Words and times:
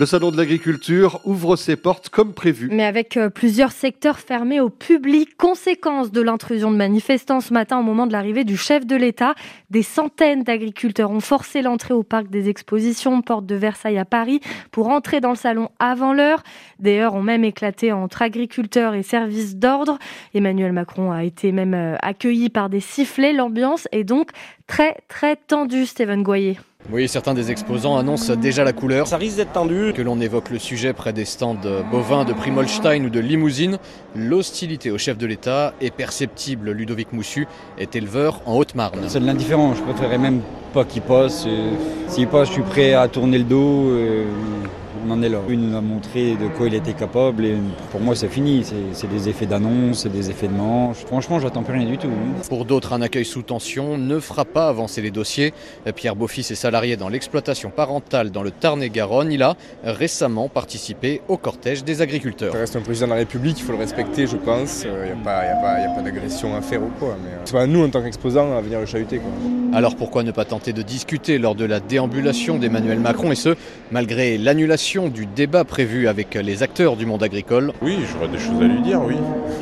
Le 0.00 0.06
salon 0.06 0.30
de 0.30 0.38
l'agriculture 0.38 1.20
ouvre 1.26 1.56
ses 1.56 1.76
portes 1.76 2.08
comme 2.08 2.32
prévu. 2.32 2.70
Mais 2.72 2.86
avec 2.86 3.18
euh, 3.18 3.28
plusieurs 3.28 3.70
secteurs 3.70 4.18
fermés 4.18 4.58
au 4.58 4.70
public, 4.70 5.36
conséquence 5.36 6.10
de 6.10 6.22
l'intrusion 6.22 6.70
de 6.70 6.76
manifestants 6.78 7.42
ce 7.42 7.52
matin 7.52 7.78
au 7.78 7.82
moment 7.82 8.06
de 8.06 8.12
l'arrivée 8.12 8.44
du 8.44 8.56
chef 8.56 8.86
de 8.86 8.96
l'État, 8.96 9.34
des 9.68 9.82
centaines 9.82 10.42
d'agriculteurs 10.42 11.10
ont 11.10 11.20
forcé 11.20 11.60
l'entrée 11.60 11.92
au 11.92 12.02
parc 12.02 12.30
des 12.30 12.48
expositions, 12.48 13.20
porte 13.20 13.44
de 13.44 13.54
Versailles 13.54 13.98
à 13.98 14.06
Paris, 14.06 14.40
pour 14.70 14.88
entrer 14.88 15.20
dans 15.20 15.28
le 15.28 15.36
salon 15.36 15.68
avant 15.78 16.14
l'heure. 16.14 16.42
Des 16.78 16.98
heures 16.98 17.12
ont 17.12 17.22
même 17.22 17.44
éclaté 17.44 17.92
entre 17.92 18.22
agriculteurs 18.22 18.94
et 18.94 19.02
services 19.02 19.56
d'ordre. 19.56 19.98
Emmanuel 20.32 20.72
Macron 20.72 21.12
a 21.12 21.24
été 21.24 21.52
même 21.52 21.74
euh, 21.74 21.96
accueilli 22.00 22.48
par 22.48 22.70
des 22.70 22.80
sifflets. 22.80 23.34
L'ambiance 23.34 23.86
est 23.92 24.04
donc 24.04 24.30
très 24.70 24.96
très 25.08 25.34
tendue, 25.34 25.84
Stéphane 25.84 26.22
Goyer. 26.22 26.56
Oui, 26.92 27.08
certains 27.08 27.34
des 27.34 27.50
exposants 27.50 27.98
annoncent 27.98 28.34
déjà 28.36 28.62
la 28.62 28.72
couleur. 28.72 29.08
Ça 29.08 29.16
risque 29.16 29.36
d'être 29.36 29.52
tendu. 29.52 29.92
Que 29.94 30.00
l'on 30.00 30.20
évoque 30.20 30.48
le 30.50 30.60
sujet 30.60 30.92
près 30.92 31.12
des 31.12 31.24
stands 31.24 31.56
bovins 31.90 32.24
de 32.24 32.32
Primolstein 32.32 33.04
ou 33.04 33.10
de 33.10 33.18
Limousine, 33.20 33.78
l'hostilité 34.14 34.90
au 34.92 34.96
chef 34.96 35.18
de 35.18 35.26
l'État 35.26 35.74
est 35.80 35.90
perceptible. 35.90 36.70
Ludovic 36.70 37.12
Moussu 37.12 37.48
est 37.78 37.96
éleveur 37.96 38.40
en 38.46 38.56
Haute-Marne. 38.56 39.00
C'est 39.08 39.20
de 39.20 39.26
l'indifférence. 39.26 39.78
Je 39.78 39.82
préférerais 39.82 40.18
même 40.18 40.40
pas 40.72 40.84
qu'il 40.84 41.02
passe. 41.02 41.46
S'il 42.06 42.28
passe, 42.28 42.48
je 42.48 42.52
suis 42.54 42.62
prêt 42.62 42.94
à 42.94 43.08
tourner 43.08 43.38
le 43.38 43.44
dos 43.44 43.90
on 45.06 45.10
en 45.10 45.22
est 45.22 45.28
là. 45.28 45.38
Il 45.48 45.60
nous 45.60 45.76
a 45.76 45.80
montré 45.80 46.36
de 46.36 46.48
quoi 46.48 46.66
il 46.66 46.74
était 46.74 46.92
capable 46.92 47.44
et 47.44 47.56
pour 47.90 48.00
moi 48.00 48.14
c'est 48.14 48.28
fini. 48.28 48.64
C'est 48.92 49.08
des 49.10 49.28
effets 49.28 49.46
d'annonce, 49.46 50.02
c'est 50.02 50.12
des 50.12 50.30
effets 50.30 50.48
de 50.48 50.54
manche. 50.54 50.98
Franchement, 51.06 51.40
j'attends 51.40 51.62
plus 51.62 51.74
rien 51.74 51.86
du 51.86 51.98
tout. 51.98 52.10
Pour 52.48 52.64
d'autres, 52.64 52.92
un 52.92 53.02
accueil 53.02 53.24
sous 53.24 53.42
tension 53.42 53.98
ne 53.98 54.18
fera 54.18 54.44
pas 54.44 54.68
avancer 54.68 55.02
les 55.02 55.10
dossiers. 55.10 55.52
Pierre 55.94 56.16
Beaufils 56.16 56.40
est 56.50 56.54
salarié 56.54 56.96
dans 56.96 57.08
l'exploitation 57.08 57.70
parentale 57.70 58.30
dans 58.30 58.42
le 58.42 58.50
Tarn-et-Garonne. 58.50 59.32
Il 59.32 59.42
a 59.42 59.56
récemment 59.84 60.48
participé 60.48 61.22
au 61.28 61.36
cortège 61.36 61.84
des 61.84 62.02
agriculteurs. 62.02 62.52
Ça 62.52 62.58
reste 62.58 62.76
un 62.76 62.80
président 62.80 63.06
de 63.06 63.12
la 63.12 63.18
République, 63.18 63.58
il 63.58 63.64
faut 63.64 63.72
le 63.72 63.78
respecter, 63.78 64.26
je 64.26 64.36
pense. 64.36 64.84
Il 64.84 64.90
n'y 64.90 65.10
a 65.10 65.16
pas, 65.24 65.42
pas 65.94 66.02
d'agression 66.02 66.54
à 66.56 66.60
faire 66.60 66.82
ou 66.82 66.90
quoi. 66.98 67.16
Mais 67.22 67.30
euh, 67.30 67.42
c'est 67.44 67.52
pas 67.52 67.66
nous 67.66 67.84
en 67.84 67.88
tant 67.88 68.02
qu'exposants 68.02 68.56
à 68.56 68.60
venir 68.60 68.80
le 68.80 68.86
chahuter. 68.86 69.18
Quoi. 69.18 69.30
Alors 69.72 69.96
pourquoi 69.96 70.22
ne 70.22 70.32
pas 70.32 70.44
tenter 70.44 70.72
de 70.72 70.82
discuter 70.82 71.38
lors 71.38 71.54
de 71.54 71.64
la 71.64 71.80
déambulation 71.80 72.58
d'Emmanuel 72.58 72.98
Macron 72.98 73.30
et 73.30 73.36
ce, 73.36 73.54
malgré 73.90 74.36
l'annulation 74.36 74.89
du 74.90 75.24
débat 75.24 75.62
prévu 75.62 76.08
avec 76.08 76.34
les 76.34 76.64
acteurs 76.64 76.96
du 76.96 77.06
monde 77.06 77.22
agricole. 77.22 77.72
Oui, 77.80 77.98
j'aurais 78.10 78.26
des 78.26 78.40
choses 78.40 78.60
à 78.60 78.64
lui 78.64 78.80
dire, 78.80 79.00
oui. 79.00 79.14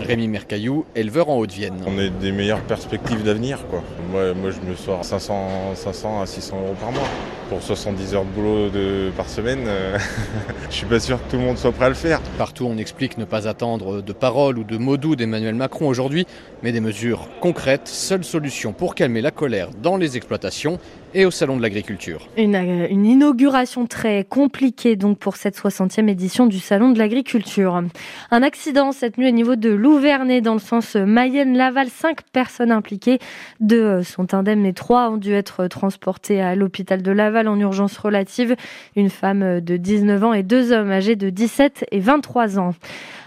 Rémi 0.07 0.27
Mercaillou, 0.27 0.87
éleveur 0.97 1.29
en 1.29 1.37
Haute-Vienne. 1.37 1.75
On 1.87 1.99
a 1.99 2.09
des 2.09 2.33
meilleures 2.33 2.63
perspectives 2.63 3.23
d'avenir, 3.23 3.67
quoi. 3.69 3.83
Moi, 4.11 4.33
moi, 4.33 4.51
je 4.51 4.61
me 4.67 4.75
sors 4.75 5.05
500, 5.05 5.75
500 5.75 6.23
à 6.23 6.27
600 6.27 6.57
euros 6.57 6.75
par 6.81 6.93
mois. 6.93 7.09
Pour 7.51 7.63
70 7.63 8.15
heures 8.15 8.25
de 8.25 8.31
boulot 8.31 8.71
de, 8.71 9.11
par 9.19 9.29
semaine, 9.29 9.65
euh, 9.67 9.99
je 10.71 10.75
suis 10.75 10.87
pas 10.87 10.99
sûr 10.99 11.19
que 11.23 11.31
tout 11.31 11.37
le 11.37 11.43
monde 11.43 11.59
soit 11.59 11.73
prêt 11.73 11.87
à 11.87 11.91
le 11.91 11.95
faire. 11.95 12.23
Partout, 12.39 12.65
on 12.65 12.79
explique 12.79 13.19
ne 13.19 13.27
pas 13.27 13.47
attendre 13.47 14.01
de 14.01 14.13
paroles 14.15 14.59
ou 14.59 14.65
de 14.65 14.79
mots 14.79 14.97
doux 14.97 15.15
d'Emmanuel 15.15 15.55
Macron 15.55 15.89
aujourd'hui, 15.89 16.27
mais 16.63 16.73
des 16.73 16.81
mesures 16.81 17.29
concrètes, 17.41 17.87
seule 17.89 18.25
solution 18.25 18.73
pour 18.73 18.95
calmer 18.95 19.21
la 19.21 19.31
colère 19.31 19.71
dans 19.83 19.99
les 19.99 20.17
exploitations 20.17 20.79
et 21.15 21.25
au 21.25 21.31
Salon 21.31 21.57
de 21.57 21.63
l'Agriculture. 21.63 22.29
Une, 22.37 22.55
euh, 22.55 22.87
une, 22.91 23.07
inauguration 23.07 23.87
très 23.87 24.25
compliquée 24.25 24.97
donc 24.97 25.19
pour 25.19 25.37
cette 25.37 25.57
60e 25.57 26.09
édition 26.09 26.47
du 26.47 26.59
Salon 26.59 26.91
de 26.91 26.99
l'Agriculture. 26.99 27.83
Un 28.31 28.43
accident 28.43 28.93
cette 28.93 29.19
nuit 29.19 29.29
au 29.29 29.33
niveau 29.33 29.57
de 29.57 29.71
Louvernay 29.71 30.41
dans 30.41 30.55
le 30.55 30.61
sens 30.61 30.97
Mayenne-Laval. 30.97 31.89
Cinq 31.89 32.23
personnes 32.33 32.73
impliquées, 32.73 33.19
deux 33.61 34.03
sont 34.03 34.35
indemnes 34.35 34.67
et 34.67 34.75
trois 34.75 35.11
ont 35.11 35.17
dû 35.17 35.33
être 35.33 35.67
transportées 35.67 36.41
à 36.41 36.55
l'hôpital 36.55 37.03
de 37.03 37.11
Laval 37.11 37.49
en 37.49 37.59
urgence 37.59 37.97
relative. 37.97 38.57
Une 38.97 39.11
femme 39.11 39.61
de 39.61 39.77
19 39.77 40.25
ans 40.25 40.33
et 40.33 40.43
deux 40.43 40.73
hommes 40.73 40.91
âgés 40.91 41.17
de 41.17 41.31
17 41.31 41.87
et 41.91 42.01
23 42.01 42.59
ans. 42.59 42.75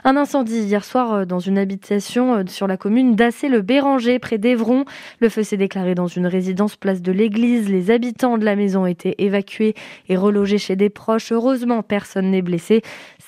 Un 0.03 0.17
incendie 0.17 0.61
hier 0.61 0.83
soir 0.83 1.13
euh, 1.13 1.25
dans 1.25 1.39
une 1.39 1.57
habitation 1.57 2.33
euh, 2.33 2.43
sur 2.47 2.65
la 2.65 2.77
commune 2.77 3.15
d'Assé-le-Béranger, 3.15 4.17
près 4.17 4.39
d'Evron. 4.39 4.85
Le 5.19 5.29
feu 5.29 5.43
s'est 5.43 5.57
déclaré 5.57 5.93
dans 5.93 6.07
une 6.07 6.25
résidence 6.25 6.75
place 6.75 7.01
de 7.01 7.11
l'église. 7.11 7.69
Les 7.71 7.89
habitants 7.89 8.37
de 8.37 8.43
la 8.43 8.57
maison 8.57 8.83
ont 8.83 8.85
été 8.85 9.23
évacués 9.23 9.75
et 10.09 10.17
relogés 10.17 10.57
chez 10.57 10.75
des 10.75 10.89
proches. 10.89 11.31
Heureusement, 11.31 11.83
personne 11.83 12.29
n'est 12.29 12.41
blessé. 12.41 12.81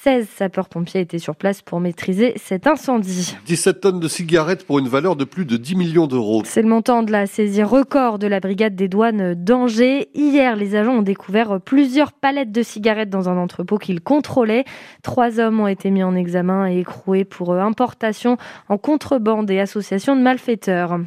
16 0.03 0.27
sapeurs-pompiers 0.27 0.99
étaient 0.99 1.17
sur 1.17 1.33
place 1.33 1.61
pour 1.61 1.79
maîtriser 1.79 2.33
cet 2.35 2.67
incendie. 2.67 3.37
17 3.45 3.79
tonnes 3.79 3.99
de 4.01 4.09
cigarettes 4.09 4.67
pour 4.67 4.79
une 4.79 4.89
valeur 4.89 5.15
de 5.15 5.23
plus 5.23 5.45
de 5.45 5.55
10 5.55 5.75
millions 5.77 6.07
d'euros. 6.07 6.41
C'est 6.43 6.61
le 6.61 6.67
montant 6.67 7.03
de 7.03 7.11
la 7.13 7.25
saisie 7.25 7.63
record 7.63 8.19
de 8.19 8.27
la 8.27 8.41
brigade 8.41 8.75
des 8.75 8.89
douanes 8.89 9.33
d'Angers. 9.33 10.09
Hier, 10.13 10.57
les 10.57 10.75
agents 10.75 10.97
ont 10.97 11.03
découvert 11.03 11.61
plusieurs 11.61 12.11
palettes 12.11 12.51
de 12.51 12.63
cigarettes 12.63 13.09
dans 13.09 13.29
un 13.29 13.37
entrepôt 13.37 13.77
qu'ils 13.77 14.01
contrôlaient. 14.01 14.65
Trois 15.03 15.39
hommes 15.39 15.61
ont 15.61 15.67
été 15.67 15.89
mis 15.89 16.03
en 16.03 16.15
examen 16.15 16.69
et 16.69 16.79
écroués 16.79 17.23
pour 17.23 17.53
importation 17.53 18.35
en 18.67 18.77
contrebande 18.77 19.49
et 19.51 19.61
association 19.61 20.17
de 20.17 20.21
malfaiteurs. 20.21 20.99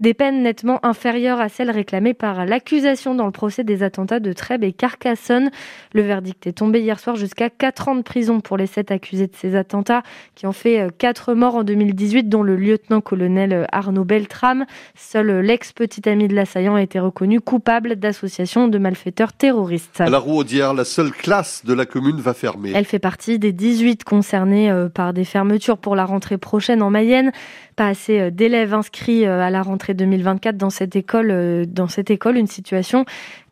Des 0.00 0.12
peines 0.12 0.42
nettement 0.42 0.84
inférieures 0.84 1.40
à 1.40 1.48
celles 1.48 1.70
réclamées 1.70 2.12
par 2.12 2.44
l'accusation 2.44 2.73
dans 3.16 3.26
le 3.26 3.32
procès 3.32 3.62
des 3.62 3.82
attentats 3.82 4.20
de 4.20 4.32
Trèbes 4.32 4.64
et 4.64 4.72
Carcassonne. 4.72 5.50
Le 5.92 6.02
verdict 6.02 6.46
est 6.46 6.52
tombé 6.52 6.80
hier 6.80 6.98
soir 6.98 7.14
jusqu'à 7.14 7.48
4 7.48 7.88
ans 7.88 7.94
de 7.94 8.02
prison 8.02 8.40
pour 8.40 8.56
les 8.56 8.66
sept 8.66 8.90
accusés 8.90 9.26
de 9.28 9.34
ces 9.36 9.54
attentats 9.54 10.02
qui 10.34 10.46
ont 10.46 10.52
fait 10.52 10.80
euh, 10.80 10.88
quatre 10.96 11.34
morts 11.34 11.54
en 11.54 11.64
2018, 11.64 12.28
dont 12.28 12.42
le 12.42 12.56
lieutenant-colonel 12.56 13.52
euh, 13.52 13.64
Arnaud 13.70 14.04
Beltrame. 14.04 14.66
Seul 14.96 15.30
euh, 15.30 15.40
l'ex-petit 15.40 16.08
ami 16.08 16.26
de 16.26 16.34
l'assaillant 16.34 16.74
a 16.74 16.82
été 16.82 16.98
reconnu 16.98 17.40
coupable 17.40 17.96
d'association 17.96 18.66
de 18.66 18.78
malfaiteurs 18.78 19.32
terroristes. 19.32 20.00
À 20.00 20.10
la 20.10 20.18
Rouaudière, 20.18 20.74
la 20.74 20.84
seule 20.84 21.12
classe 21.12 21.64
de 21.64 21.74
la 21.74 21.86
commune 21.86 22.20
va 22.20 22.34
fermer. 22.34 22.72
Elle 22.74 22.86
fait 22.86 22.98
partie 22.98 23.38
des 23.38 23.52
18 23.52 24.02
concernées 24.04 24.72
par 24.94 25.12
des 25.12 25.24
fermetures 25.24 25.78
pour 25.78 25.94
la 25.94 26.04
rentrée 26.04 26.38
prochaine 26.38 26.82
en 26.82 26.90
Mayenne. 26.90 27.30
Pas 27.76 27.88
assez 27.88 28.30
d'élèves 28.30 28.72
inscrits 28.72 29.26
à 29.26 29.50
la 29.50 29.62
rentrée 29.62 29.94
2024 29.94 30.56
dans 30.56 30.70
cette 30.70 30.94
école, 30.94 31.66
dans 31.66 31.88
cette 31.88 32.10
école, 32.10 32.36
une 32.36 32.46
situation 32.46 32.63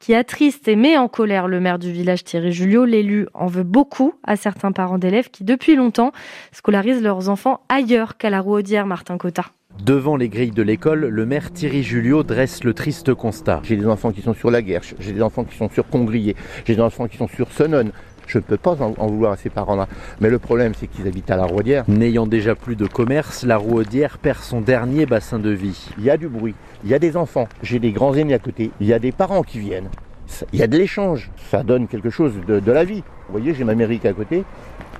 qui 0.01 0.15
attriste 0.15 0.67
et 0.69 0.77
met 0.77 0.97
en 0.97 1.09
colère 1.09 1.47
le 1.47 1.61
maire 1.61 1.79
du 1.79 1.93
village 1.93 2.25
Thierry 2.25 2.53
Julio. 2.53 2.85
L'élu 2.85 3.29
en 3.35 3.47
veut 3.47 3.63
beaucoup 3.63 4.15
à 4.25 4.37
certains 4.37 4.73
parents 4.73 4.99
d'élèves 4.99 5.31
qui, 5.31 5.45
depuis 5.45 5.77
longtemps, 5.77 6.13
scolarisent 6.53 7.03
leurs 7.03 7.29
enfants 7.29 7.61
ailleurs 7.69 8.17
qu'à 8.17 8.31
la 8.31 8.41
Rouaudière, 8.41 8.87
Martin 8.87 9.19
Cotta. 9.19 9.45
Devant 9.85 10.17
les 10.17 10.29
grilles 10.29 10.51
de 10.51 10.63
l'école, 10.63 11.07
le 11.07 11.27
maire 11.27 11.51
Thierry 11.51 11.83
Julio 11.83 12.23
dresse 12.23 12.63
le 12.63 12.75
triste 12.75 13.15
constat. 13.15 13.61
J'ai 13.65 13.77
des 13.77 13.87
enfants 13.87 14.13
qui 14.13 14.21
sont 14.21 14.35
sur 14.35 14.51
la 14.51 14.61
Guerche, 14.61 14.95
j'ai 15.01 15.13
des 15.13 15.23
enfants 15.23 15.45
qui 15.45 15.57
sont 15.57 15.71
sur 15.71 15.89
Congrier, 15.89 16.37
j'ai 16.67 16.77
des 16.77 16.83
enfants 16.83 17.09
qui 17.09 17.17
sont 17.17 17.29
sur 17.29 17.51
Sonone. 17.51 17.91
Je 18.33 18.39
ne 18.39 18.45
peux 18.45 18.57
pas 18.57 18.79
en, 18.81 19.07
vouloir 19.09 19.33
à 19.33 19.37
ces 19.37 19.51
parents-là. 19.51 19.89
Mais 20.23 20.31
le 20.31 20.39
problème, 20.39 20.73
c'est 20.75 20.87
qu'ils 20.87 21.07
habitent 21.07 21.31
à 21.31 21.37
la 21.37 21.45
Rouaudière. 21.45 21.85
N'ayant 21.87 22.27
déjà 22.27 22.55
plus 22.55 22.77
de 22.77 22.87
commerce, 22.87 23.45
la 23.45 23.59
Rouaudière 23.59 24.17
perd 24.17 24.39
son 24.39 24.63
dernier 24.63 25.05
bassin 25.05 25.39
de 25.39 25.51
vie. 25.51 25.91
Il 25.99 26.05
y 26.05 26.09
a 26.09 26.17
du 26.17 26.29
bruit, 26.29 26.55
il 26.83 26.89
y 26.89 26.95
a 26.95 26.99
des 26.99 27.19
enfants, 27.19 27.47
j'ai 27.63 27.79
des 27.79 27.93
grands 27.93 28.17
amis 28.17 28.33
à 28.33 28.39
côté, 28.39 28.71
il 28.81 28.87
y 28.87 28.95
a 28.95 28.99
des 28.99 29.13
parents 29.13 29.43
qui 29.43 29.59
viennent. 29.59 29.91
Il 30.55 30.59
y 30.59 30.63
a 30.63 30.67
de 30.67 30.79
l'échange, 30.79 31.31
ça 31.51 31.63
donne 31.63 31.89
quelque 31.89 32.09
chose 32.09 32.33
de, 32.49 32.59
de 32.59 32.73
la 32.73 32.85
vie. 32.85 33.03
Vous 33.29 33.39
voyez, 33.39 33.53
j'ai 33.53 33.65
ma 33.65 33.75
mairie 33.75 34.01
à 34.05 34.15
côté, 34.15 34.45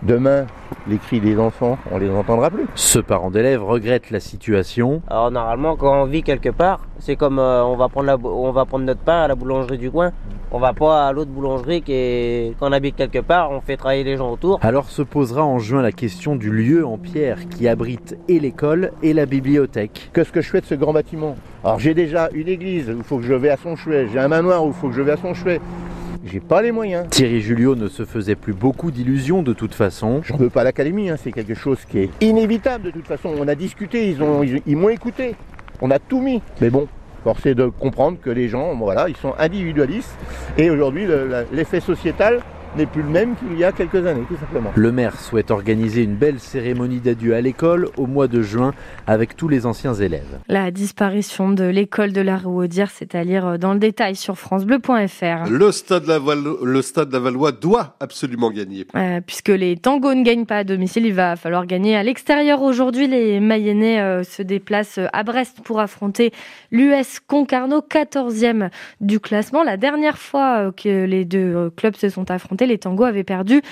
Demain, 0.03 0.47
les 0.89 0.99
cris 0.99 1.21
des 1.21 1.39
enfants, 1.39 1.79
on 1.93 1.99
les 1.99 2.11
entendra 2.11 2.51
plus. 2.51 2.67
Ce 2.75 2.99
parent 2.99 3.31
d'élève 3.31 3.63
regrette 3.63 4.11
la 4.11 4.19
situation. 4.19 5.01
Alors 5.09 5.31
normalement, 5.31 5.77
quand 5.77 6.03
on 6.03 6.07
vit 6.07 6.25
quelque 6.25 6.49
part, 6.49 6.81
c'est 6.99 7.15
comme 7.15 7.39
euh, 7.39 7.65
on, 7.65 7.77
va 7.77 7.89
prendre 7.89 8.19
on 8.25 8.51
va 8.51 8.65
prendre 8.65 8.85
notre 8.85 9.01
pain 9.01 9.23
à 9.23 9.29
la 9.29 9.37
boulangerie 9.37 9.79
du 9.79 9.93
coin. 9.93 10.11
On 10.51 10.59
va 10.59 10.73
pas 10.73 11.07
à 11.07 11.13
l'autre 11.13 11.31
boulangerie 11.31 11.83
qui 11.83 12.55
quand 12.59 12.69
on 12.69 12.73
habite 12.73 12.97
quelque 12.97 13.21
part, 13.21 13.53
on 13.53 13.61
fait 13.61 13.77
travailler 13.77 14.03
les 14.03 14.17
gens 14.17 14.33
autour. 14.33 14.59
Alors 14.63 14.91
se 14.91 15.03
posera 15.03 15.45
en 15.45 15.61
juin 15.61 15.83
la 15.83 15.93
question 15.93 16.35
du 16.35 16.51
lieu 16.51 16.85
en 16.85 16.99
pierre 16.99 17.49
qui 17.49 17.69
abrite 17.69 18.19
et 18.29 18.41
l'école 18.41 18.91
et 19.05 19.13
la 19.13 19.25
bibliothèque. 19.25 20.11
Qu'est-ce 20.13 20.33
que 20.33 20.41
je 20.41 20.51
fais 20.51 20.61
de 20.61 20.67
ce 20.67 20.75
grand 20.75 20.93
bâtiment? 20.93 21.37
Alors 21.63 21.79
j'ai 21.79 21.95
déjà 21.95 22.29
une 22.35 22.49
église 22.49 22.91
où 22.91 22.97
il 22.97 23.05
faut 23.05 23.19
que 23.19 23.25
je 23.25 23.35
vais 23.35 23.51
à 23.51 23.57
son 23.57 23.77
chouet, 23.77 24.09
j'ai 24.13 24.19
un 24.19 24.27
manoir 24.29 24.65
où 24.65 24.69
il 24.69 24.75
faut 24.75 24.89
que 24.89 24.95
je 24.95 25.03
vais 25.03 25.13
à 25.13 25.17
son 25.17 25.33
chouet 25.33 25.61
j'ai 26.25 26.41
pas 26.41 26.63
les 26.63 26.73
moyens. 26.73 27.09
Thierry 27.11 27.41
Julio 27.41 27.75
ne 27.75 27.89
se 27.89 28.05
faisait 28.05 28.37
plus 28.37 28.53
beaucoup 28.53 28.91
d'illusions 28.91 29.43
de 29.43 29.53
toute 29.53 29.75
façon. 29.75 30.21
J'en 30.23 30.37
veux 30.37 30.51
pas 30.51 30.63
l'académie, 30.63 31.11
hein. 31.11 31.17
c'est 31.23 31.33
quelque 31.33 31.55
chose 31.55 31.79
qui 31.89 31.99
est 31.99 32.11
inévitable 32.21 32.85
de 32.85 32.91
toute 32.91 33.07
façon. 33.07 33.35
On 33.39 33.49
a 33.49 33.55
discuté, 33.55 34.11
ils 34.11 34.19
m'ont 34.19 34.43
ils, 34.43 34.91
écouté, 34.91 35.35
on 35.81 35.91
a 35.91 35.99
tout 35.99 36.21
mis. 36.21 36.41
Mais 36.61 36.71
bon, 36.71 36.87
force 37.25 37.45
est 37.47 37.55
de 37.55 37.67
comprendre 37.67 38.19
que 38.21 38.31
les 38.31 38.49
gens, 38.49 38.77
voilà, 38.77 39.09
ils 39.09 39.17
sont 39.17 39.35
individualistes 39.39 40.15
et 40.57 40.71
aujourd'hui 40.71 41.07
l'effet 41.53 41.81
sociétal 41.81 42.41
n'est 42.77 42.87
plus 42.87 43.03
le 43.03 43.09
même 43.09 43.37
qu'il 43.37 43.59
y 43.59 43.65
a 43.65 43.73
quelques 43.73 44.07
années, 44.07 44.25
tout 44.29 44.37
simplement. 44.37 44.73
Le 44.75 44.93
maire 44.93 45.19
souhaite 45.21 45.51
organiser 45.51 46.03
une 46.03 46.15
belle 46.15 46.41
cérémonie 46.41 47.01
d'adieu 47.01 47.35
à 47.35 47.41
l'école 47.41 47.89
au 47.97 48.07
mois 48.07 48.29
de 48.29 48.43
juin 48.43 48.73
avec 49.07 49.37
tous 49.37 49.49
les 49.49 49.67
anciens 49.67 49.95
élèves. 49.95 50.39
La 50.49 50.71
disparition 50.71 51.51
de 51.51 51.65
l'école 51.65 52.13
de 52.13 52.21
la 52.21 52.37
Rouaudière, 52.37 52.91
c'est 52.91 53.15
à 53.15 53.25
lire 53.25 53.59
dans 53.59 53.73
le 53.73 53.79
détail 53.79 54.17
sur 54.17 54.39
francebleu.fr. 54.39 55.51
Le 55.51 55.73
stade 55.73 56.07
le 56.63 56.83
stade 56.83 57.13
Lavallois 57.13 57.53
doit 57.53 57.97
absolument 58.01 58.51
gagner. 58.51 58.87
Euh, 58.95 59.21
puisque 59.25 59.49
les 59.49 59.77
tangos 59.77 60.15
ne 60.15 60.23
gagnent 60.23 60.47
pas 60.47 60.59
à 60.59 60.65
domicile, 60.65 61.07
il 61.07 61.15
va 61.15 61.37
falloir 61.37 61.67
gagner 61.67 61.97
à 61.97 62.03
l'extérieur. 62.03 62.63
Aujourd'hui, 62.63 63.07
les 63.07 63.41
Mayennais 63.41 64.01
euh, 64.01 64.23
se 64.23 64.43
déplacent 64.43 65.01
à 65.13 65.23
Brest 65.23 65.61
pour 65.63 65.81
affronter 65.81 66.33
l'US 66.71 67.21
Concarneau, 67.27 67.81
14e 67.81 68.71
du 69.01 69.21
classement. 69.21 69.63
La 69.63 69.77
dernière 69.77 70.19
fois 70.19 70.59
euh, 70.59 70.73
que 70.73 71.05
les 71.05 71.25
deux 71.25 71.71
clubs 71.77 71.97
se 71.97 72.09
sont 72.09 72.31
affrontés, 72.31 72.62
Les 72.67 72.79
tangos 72.79 73.05
avaient 73.05 73.25
perdu 73.25 73.63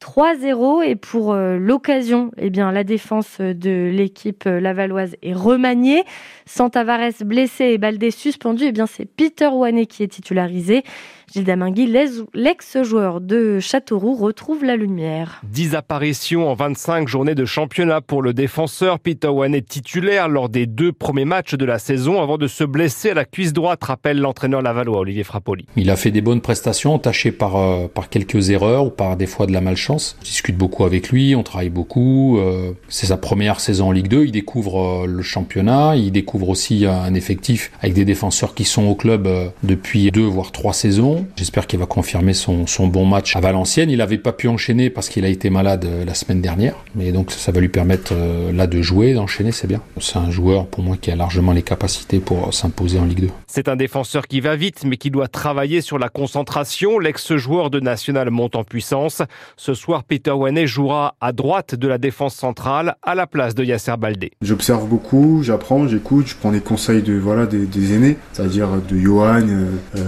3-0 0.00 0.82
et 0.82 0.96
pour 0.96 1.32
euh, 1.32 1.58
l'occasion, 1.58 2.30
eh 2.38 2.48
bien 2.48 2.72
la 2.72 2.84
défense 2.84 3.40
de 3.40 3.90
l'équipe 3.92 4.44
euh, 4.46 4.58
lavalloise 4.58 5.14
est 5.22 5.34
remaniée. 5.34 6.04
Sans 6.46 6.70
Tavares 6.70 7.12
blessé 7.24 7.66
et 7.66 7.78
Baldé 7.78 8.10
suspendu, 8.10 8.64
eh 8.64 8.72
bien 8.72 8.86
c'est 8.86 9.04
Peter 9.04 9.48
Wanet 9.48 9.86
qui 9.86 10.02
est 10.02 10.08
titularisé. 10.08 10.84
Gilles 11.32 11.44
Damingui, 11.44 11.86
l'ex-joueur 12.34 13.20
de 13.20 13.60
Châteauroux, 13.60 14.16
retrouve 14.16 14.64
la 14.64 14.74
lumière. 14.74 15.40
10 15.44 15.76
apparitions 15.76 16.50
en 16.50 16.54
25 16.54 17.06
journées 17.06 17.36
de 17.36 17.44
championnat 17.44 18.00
pour 18.00 18.20
le 18.20 18.34
défenseur 18.34 18.98
Peter 18.98 19.28
Wanet 19.28 19.62
titulaire 19.62 20.28
lors 20.28 20.48
des 20.48 20.66
deux 20.66 20.90
premiers 20.90 21.24
matchs 21.24 21.54
de 21.54 21.64
la 21.64 21.78
saison 21.78 22.20
avant 22.20 22.36
de 22.36 22.48
se 22.48 22.64
blesser 22.64 23.10
à 23.10 23.14
la 23.14 23.24
cuisse 23.24 23.52
droite, 23.52 23.84
rappelle 23.84 24.18
l'entraîneur 24.18 24.60
lavallois 24.60 24.98
Olivier 24.98 25.22
Frappoli. 25.22 25.66
Il 25.76 25.90
a 25.90 25.94
fait 25.94 26.10
des 26.10 26.20
bonnes 26.20 26.40
prestations, 26.40 26.94
entachées 26.94 27.30
par, 27.30 27.54
euh, 27.54 27.86
par 27.86 28.08
quelques 28.08 28.50
erreurs 28.50 28.86
ou 28.86 28.90
par 28.90 29.16
des 29.16 29.26
fois 29.26 29.46
de 29.46 29.52
la 29.52 29.60
malchance. 29.60 30.16
Je 30.22 30.30
discute 30.30 30.56
beaucoup 30.56 30.84
avec 30.84 31.10
lui, 31.10 31.36
on 31.36 31.44
travaille 31.44 31.70
beaucoup. 31.70 32.38
Euh, 32.40 32.72
c'est 32.88 33.06
sa 33.06 33.16
première 33.16 33.60
saison 33.60 33.90
en 33.90 33.92
Ligue 33.92 34.08
2, 34.08 34.24
il 34.24 34.32
découvre 34.32 35.04
euh, 35.04 35.06
le 35.06 35.22
championnat, 35.22 35.94
il 35.94 36.10
découvre 36.10 36.48
aussi 36.48 36.86
un 36.86 37.14
effectif 37.14 37.70
avec 37.80 37.94
des 37.94 38.04
défenseurs 38.04 38.54
qui 38.54 38.64
sont 38.64 38.86
au 38.86 38.96
club 38.96 39.28
depuis 39.62 40.10
deux 40.10 40.24
voire 40.24 40.50
trois 40.50 40.72
saisons. 40.72 41.19
J'espère 41.36 41.66
qu'il 41.66 41.78
va 41.78 41.86
confirmer 41.86 42.34
son, 42.34 42.64
bon 42.86 43.04
match 43.04 43.36
à 43.36 43.40
Valenciennes. 43.40 43.90
Il 43.90 43.98
n'avait 43.98 44.18
pas 44.18 44.32
pu 44.32 44.48
enchaîner 44.48 44.90
parce 44.90 45.08
qu'il 45.08 45.24
a 45.24 45.28
été 45.28 45.50
malade 45.50 45.84
euh, 45.84 46.04
la 46.04 46.14
semaine 46.14 46.40
dernière. 46.40 46.74
Mais 46.94 47.12
donc 47.12 47.30
ça 47.30 47.52
va 47.52 47.60
lui 47.60 47.68
permettre 47.68 48.12
euh, 48.12 48.52
là 48.52 48.66
de 48.66 48.82
jouer, 48.82 49.14
d'enchaîner, 49.14 49.52
c'est 49.52 49.66
bien. 49.66 49.82
C'est 50.00 50.18
un 50.18 50.30
joueur 50.30 50.66
pour 50.66 50.82
moi 50.82 50.96
qui 51.00 51.10
a 51.10 51.16
largement 51.16 51.52
les 51.52 51.62
capacités 51.62 52.18
pour 52.18 52.48
euh, 52.48 52.50
s'imposer 52.50 52.98
en 52.98 53.04
Ligue 53.04 53.20
2. 53.20 53.28
C'est 53.46 53.68
un 53.68 53.76
défenseur 53.76 54.26
qui 54.26 54.40
va 54.40 54.56
vite 54.56 54.84
mais 54.84 54.96
qui 54.96 55.10
doit 55.10 55.28
travailler 55.28 55.80
sur 55.80 55.98
la 55.98 56.08
concentration. 56.08 56.98
L'ex-joueur 56.98 57.70
de 57.70 57.80
National 57.80 58.30
monte 58.30 58.56
en 58.56 58.64
puissance. 58.64 59.22
Ce 59.56 59.74
soir, 59.74 60.04
Peter 60.04 60.32
Wanet 60.32 60.66
jouera 60.66 61.14
à 61.20 61.32
droite 61.32 61.74
de 61.74 61.88
la 61.88 61.98
défense 61.98 62.34
centrale 62.34 62.96
à 63.02 63.14
la 63.14 63.26
place 63.26 63.54
de 63.54 63.64
Yasser 63.64 63.94
Baldé. 63.98 64.32
J'observe 64.42 64.86
beaucoup, 64.86 65.42
j'apprends, 65.42 65.86
j'écoute, 65.86 66.26
je 66.28 66.34
prends 66.34 66.50
les 66.50 66.60
conseils 66.60 67.02
de 67.02 67.14
voilà 67.14 67.46
des, 67.46 67.94
aînés, 67.94 68.16
c'est-à-dire 68.32 68.68
de 68.88 68.98
Johan, 68.98 69.46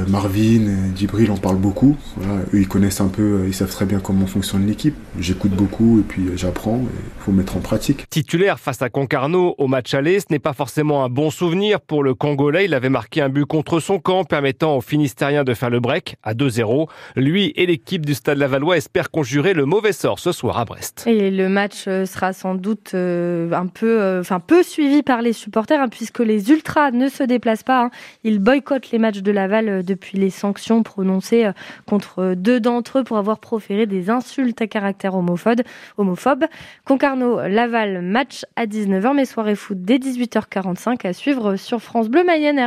Marvin, 0.08 0.92
Djibril 1.02 1.32
en 1.32 1.36
parle 1.36 1.56
beaucoup. 1.56 1.96
eux, 2.20 2.60
ils 2.60 2.68
connaissent 2.68 3.00
un 3.00 3.08
peu, 3.08 3.40
euh, 3.40 3.48
ils 3.48 3.54
savent 3.54 3.72
très 3.72 3.86
bien 3.86 3.98
comment 3.98 4.26
fonctionne 4.26 4.64
l'équipe. 4.68 4.94
J'écoute 5.18 5.50
beaucoup 5.50 5.98
et 5.98 6.02
puis 6.02 6.28
euh, 6.28 6.36
j'apprends. 6.36 6.78
Il 6.80 7.24
faut 7.24 7.32
mettre 7.32 7.56
en 7.56 7.60
pratique. 7.60 8.08
Titulaire 8.08 8.60
face 8.60 8.82
à 8.82 8.88
Concarneau 8.88 9.56
au 9.58 9.66
match 9.66 9.94
aller, 9.94 10.20
ce 10.20 10.26
n'est 10.30 10.38
pas 10.38 10.52
forcément 10.52 11.04
un 11.04 11.08
bon 11.08 11.30
souvenir 11.30 11.80
pour 11.80 12.04
le 12.04 12.14
Congolais. 12.14 12.66
Il 12.66 12.74
avait 12.74 12.88
marqué 12.88 13.20
un 13.20 13.28
but 13.28 13.46
contre 13.46 13.80
son 13.80 13.98
camp, 13.98 14.22
permettant 14.22 14.76
aux 14.76 14.80
Finistériens 14.80 15.42
de 15.42 15.54
faire 15.54 15.70
le 15.70 15.80
break 15.80 16.14
à 16.22 16.34
2-0. 16.34 16.88
Lui 17.16 17.52
et 17.56 17.66
l'équipe 17.66 18.06
du 18.06 18.14
Stade 18.14 18.38
Lavallois 18.38 18.76
espèrent 18.76 19.10
conjurer 19.10 19.54
le 19.54 19.64
mauvais 19.64 19.92
sort 19.92 20.20
ce 20.20 20.30
soir 20.30 20.56
à 20.56 20.64
Brest. 20.64 21.02
Et 21.08 21.32
le 21.32 21.48
match 21.48 21.86
euh, 21.88 22.06
sera 22.06 22.32
sans 22.32 22.54
doute 22.54 22.94
un 22.94 23.66
peu, 23.66 24.20
enfin 24.20 24.38
peu 24.38 24.62
suivi 24.62 25.02
par 25.02 25.20
les 25.20 25.32
supporters, 25.32 25.80
hein, 25.80 25.88
puisque 25.88 26.20
les 26.20 26.50
ultras 26.50 26.92
ne 26.92 27.08
se 27.08 27.24
déplacent 27.24 27.64
pas. 27.64 27.86
Hein. 27.86 27.90
Ils 28.22 28.38
boycottent 28.38 28.92
les 28.92 29.00
matchs 29.00 29.22
de 29.22 29.32
Laval 29.32 29.84
depuis 29.84 30.16
les 30.16 30.30
sanctions 30.30 30.84
euh, 30.98 31.52
contre 31.86 32.34
deux 32.34 32.60
d'entre 32.60 33.00
eux 33.00 33.04
pour 33.04 33.18
avoir 33.18 33.38
proféré 33.38 33.86
des 33.86 34.10
insultes 34.10 34.60
à 34.62 34.66
caractère 34.66 35.14
homophobe. 35.14 35.62
homophobe. 35.98 36.44
Concarneau, 36.84 37.40
Laval, 37.48 38.02
match 38.02 38.44
à 38.56 38.66
19h, 38.66 39.14
mais 39.14 39.24
soirée 39.24 39.56
foot 39.56 39.78
dès 39.80 39.98
18h45 39.98 41.06
à 41.06 41.12
suivre 41.12 41.56
sur 41.56 41.80
France 41.80 42.08
Bleu 42.08 42.24
Mayenne. 42.24 42.58